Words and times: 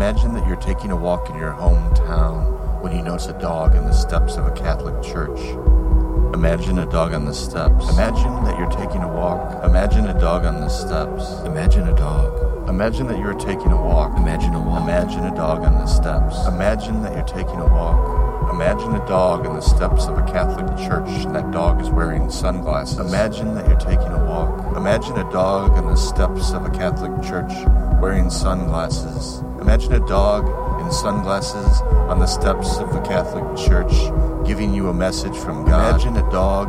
Imagine 0.00 0.32
that 0.32 0.46
you're 0.46 0.56
taking 0.56 0.92
a 0.92 0.96
walk 0.96 1.28
in 1.28 1.36
your 1.36 1.52
hometown 1.52 2.80
when 2.80 2.96
you 2.96 3.02
notice 3.02 3.26
a 3.26 3.38
dog 3.38 3.74
in 3.74 3.84
the 3.84 3.92
steps 3.92 4.36
of 4.36 4.46
a 4.46 4.50
Catholic 4.50 4.94
church. 5.02 5.38
Imagine 6.32 6.78
a 6.78 6.86
dog 6.86 7.12
on 7.12 7.26
the 7.26 7.34
steps. 7.34 7.90
Imagine 7.90 8.42
that 8.44 8.58
you're 8.58 8.70
taking 8.70 9.02
a 9.02 9.08
walk. 9.14 9.62
Imagine 9.62 10.08
a 10.08 10.18
dog 10.18 10.46
on 10.46 10.62
the 10.62 10.70
steps. 10.70 11.40
Imagine 11.44 11.86
a 11.86 11.94
dog. 11.94 12.66
Imagine 12.66 13.08
that 13.08 13.18
you're 13.18 13.34
taking 13.34 13.72
a 13.72 13.76
walk. 13.76 14.16
Imagine 14.16 14.54
a 14.54 14.58
walk. 14.58 14.84
Imagine 14.84 15.24
a 15.26 15.34
dog 15.34 15.64
on 15.64 15.74
the 15.74 15.86
steps. 15.86 16.46
Imagine 16.46 17.02
that 17.02 17.14
you're 17.14 17.22
taking 17.26 17.60
a 17.60 17.66
walk. 17.66 18.29
Imagine 18.50 18.96
a 18.96 19.06
dog 19.06 19.46
in 19.46 19.54
the 19.54 19.60
steps 19.60 20.06
of 20.06 20.18
a 20.18 20.22
Catholic 20.22 20.66
church 20.76 21.08
and 21.24 21.34
that 21.36 21.50
dog 21.52 21.80
is 21.80 21.88
wearing 21.88 22.28
sunglasses. 22.30 22.98
Imagine 22.98 23.54
that 23.54 23.68
you're 23.68 23.78
taking 23.78 24.08
a 24.08 24.24
walk. 24.24 24.76
Imagine 24.76 25.18
a 25.18 25.32
dog 25.32 25.78
in 25.78 25.86
the 25.86 25.96
steps 25.96 26.52
of 26.52 26.66
a 26.66 26.70
Catholic 26.70 27.12
church 27.22 27.52
wearing 28.00 28.28
sunglasses. 28.28 29.40
Imagine 29.60 29.92
a 29.92 30.06
dog 30.06 30.46
in 30.80 30.90
sunglasses 30.90 31.80
on 32.10 32.18
the 32.18 32.26
steps 32.26 32.78
of 32.78 32.94
a 32.94 33.00
Catholic 33.02 33.56
church 33.56 33.92
giving 34.44 34.74
you 34.74 34.88
a 34.88 34.94
message 34.94 35.36
from 35.36 35.64
God. 35.64 36.00
Imagine 36.00 36.16
a 36.16 36.30
dog 36.32 36.68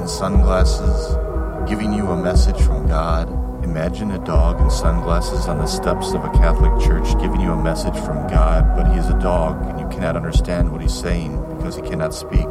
in 0.00 0.06
sunglasses 0.06 1.16
giving 1.66 1.92
you 1.92 2.06
a 2.08 2.16
message 2.16 2.60
from 2.60 2.86
God. 2.86 3.28
Imagine 3.64 4.12
a 4.12 4.24
dog 4.24 4.60
in 4.60 4.70
sunglasses 4.70 5.48
on 5.48 5.58
the 5.58 5.66
steps 5.66 6.12
of 6.12 6.24
a 6.24 6.30
Catholic 6.30 6.72
church 6.80 7.06
giving 7.20 7.40
you 7.40 7.52
a 7.52 7.62
message 7.62 7.96
from 8.04 8.26
God, 8.28 8.76
but 8.76 8.90
he 8.92 8.98
is 8.98 9.08
a 9.08 9.18
dog 9.18 9.62
and 9.66 9.80
you 9.80 9.88
cannot 9.88 10.16
understand 10.16 10.70
what 10.70 10.80
he's 10.80 10.94
saying 10.94 11.36
because 11.56 11.76
he 11.76 11.82
cannot 11.82 12.14
speak. 12.14 12.46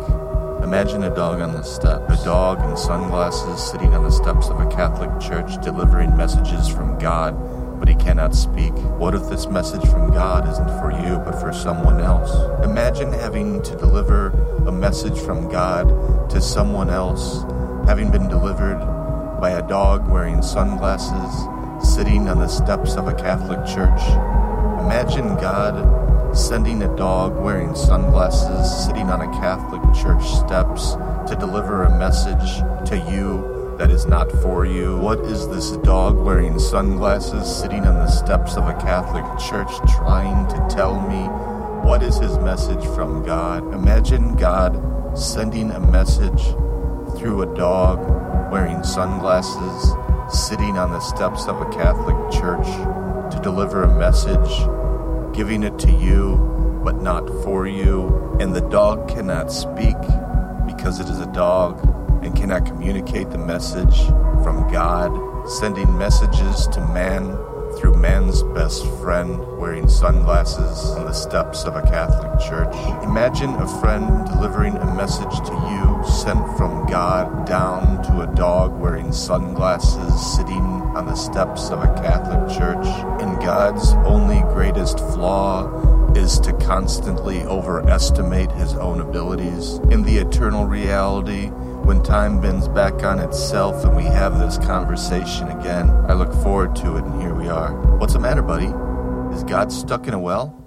Imagine 0.63 1.03
a 1.03 1.15
dog 1.15 1.39
on 1.39 1.53
the 1.53 1.63
steps, 1.63 2.21
a 2.21 2.25
dog 2.25 2.59
in 2.69 2.75
sunglasses 2.75 3.63
sitting 3.63 3.93
on 3.93 4.03
the 4.03 4.11
steps 4.11 4.49
of 4.49 4.59
a 4.59 4.69
Catholic 4.69 5.09
church 5.19 5.61
delivering 5.63 6.15
messages 6.17 6.67
from 6.67 6.99
God, 6.99 7.35
but 7.79 7.87
he 7.87 7.95
cannot 7.95 8.35
speak. 8.35 8.73
What 8.99 9.15
if 9.15 9.29
this 9.29 9.47
message 9.47 9.85
from 9.89 10.11
God 10.11 10.47
isn't 10.49 10.79
for 10.79 10.91
you, 10.91 11.19
but 11.19 11.39
for 11.39 11.53
someone 11.53 12.01
else? 12.01 12.31
Imagine 12.63 13.13
having 13.13 13.61
to 13.63 13.75
deliver 13.75 14.27
a 14.67 14.71
message 14.71 15.17
from 15.17 15.49
God 15.49 16.29
to 16.31 16.41
someone 16.41 16.89
else, 16.89 17.43
having 17.87 18.11
been 18.11 18.27
delivered 18.27 18.96
by 19.39 19.51
a 19.51 19.67
dog 19.67 20.07
wearing 20.09 20.41
sunglasses 20.41 21.47
sitting 21.95 22.27
on 22.27 22.39
the 22.39 22.47
steps 22.47 22.95
of 22.95 23.07
a 23.07 23.13
Catholic 23.13 23.59
church. 23.67 24.01
Imagine 24.81 25.35
God 25.35 26.35
sending 26.35 26.81
a 26.81 26.95
dog 26.95 27.37
wearing 27.37 27.75
sunglasses 27.75 28.85
sitting 28.85 29.09
on 29.09 29.21
a 29.21 29.39
Catholic 29.39 29.81
church 29.93 30.25
steps 30.25 30.93
to 31.29 31.37
deliver 31.39 31.83
a 31.83 31.99
message 31.99 32.57
to 32.89 32.97
you 33.11 33.75
that 33.77 33.91
is 33.91 34.07
not 34.07 34.31
for 34.41 34.65
you. 34.65 34.97
What 34.97 35.19
is 35.19 35.47
this 35.49 35.77
dog 35.77 36.17
wearing 36.17 36.57
sunglasses 36.57 37.47
sitting 37.47 37.85
on 37.85 37.93
the 37.95 38.07
steps 38.09 38.57
of 38.57 38.67
a 38.67 38.73
Catholic 38.73 39.25
church 39.39 39.69
trying 39.97 40.47
to 40.47 40.75
tell 40.75 40.99
me? 41.07 41.27
What 41.87 42.01
is 42.01 42.17
his 42.17 42.39
message 42.39 42.83
from 42.95 43.23
God? 43.23 43.71
Imagine 43.73 44.35
God 44.35 45.17
sending 45.17 45.69
a 45.71 45.79
message 45.79 46.43
through 47.17 47.43
a 47.43 47.55
dog 47.55 48.16
wearing 48.51 48.83
sunglasses 48.83 49.93
sitting 50.29 50.77
on 50.77 50.91
the 50.91 50.99
steps 50.99 51.47
of 51.47 51.61
a 51.61 51.69
Catholic 51.69 52.15
church 52.31 52.67
to 53.31 53.39
deliver 53.41 53.83
a 53.83 53.99
message, 53.99 55.35
giving 55.35 55.63
it 55.63 55.77
to 55.79 55.91
you, 55.91 56.81
but 56.83 57.01
not 57.01 57.27
for 57.43 57.67
you. 57.67 58.37
And 58.39 58.55
the 58.55 58.61
dog 58.61 59.09
cannot 59.09 59.51
speak 59.51 59.99
because 60.65 60.99
it 60.99 61.07
is 61.09 61.19
a 61.19 61.31
dog 61.33 61.79
and 62.23 62.35
cannot 62.35 62.65
communicate 62.65 63.29
the 63.29 63.37
message 63.37 64.05
from 64.43 64.69
God, 64.71 65.11
sending 65.49 65.97
messages 65.97 66.67
to 66.67 66.81
man 66.87 67.37
through 67.77 67.95
man's 67.95 68.43
best 68.43 68.85
friend 68.97 69.39
wearing 69.57 69.87
sunglasses 69.87 70.91
on 70.91 71.05
the 71.05 71.13
steps 71.13 71.63
of 71.63 71.75
a 71.75 71.81
Catholic 71.83 72.39
church. 72.39 72.75
Imagine 73.03 73.53
a 73.55 73.67
friend 73.79 74.25
delivering 74.27 74.75
a 74.77 74.95
message 74.95 75.37
to 75.45 75.53
you 75.69 75.96
sent 76.07 76.45
from 76.57 76.85
God 76.87 77.45
down 77.45 78.03
to 78.03 78.21
a 78.21 78.35
dog 78.35 78.79
wearing 78.79 79.11
sunglasses 79.11 80.35
sitting 80.35 80.55
on 80.57 81.05
the 81.05 81.15
steps 81.15 81.69
of 81.69 81.83
a 81.83 81.93
Catholic 82.01 82.57
church. 82.57 82.85
And 83.21 83.39
God's 83.39 83.93
only 84.05 84.39
greatest 84.53 84.99
flaw 84.99 85.67
is 86.13 86.39
to 86.39 86.53
constantly 86.53 87.43
overestimate 87.43 88.51
his 88.53 88.73
own 88.73 89.01
abilities. 89.01 89.75
In 89.91 90.03
the 90.03 90.17
eternal 90.17 90.65
reality, 90.65 91.47
when 91.47 92.01
time 92.01 92.41
bends 92.41 92.67
back 92.67 93.03
on 93.03 93.19
itself 93.19 93.85
and 93.85 93.95
we 93.95 94.03
have 94.03 94.39
this 94.39 94.57
conversation 94.57 95.49
again, 95.49 95.89
I 95.89 96.13
look 96.13 96.33
forward 96.33 96.75
to 96.77 96.97
it, 96.97 97.03
and 97.03 97.21
here 97.21 97.35
we 97.35 97.47
are. 97.47 97.73
What's 97.97 98.13
the 98.13 98.19
matter, 98.19 98.41
buddy? 98.41 98.67
Is 99.35 99.43
God 99.43 99.71
stuck 99.71 100.07
in 100.07 100.13
a 100.13 100.19
well? 100.19 100.66